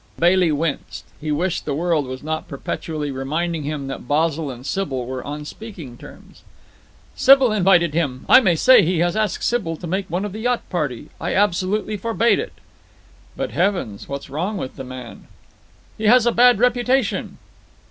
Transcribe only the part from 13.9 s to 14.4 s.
What's